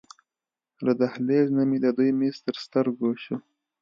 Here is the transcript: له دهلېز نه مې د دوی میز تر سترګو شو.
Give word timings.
له 0.85 0.91
دهلېز 0.99 1.47
نه 1.57 1.63
مې 1.69 1.77
د 1.85 1.87
دوی 1.97 2.09
میز 2.19 2.35
تر 2.45 2.55
سترګو 2.63 3.09
شو. 3.23 3.35